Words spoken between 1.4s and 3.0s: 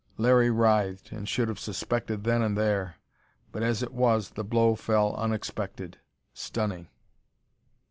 have suspected then and there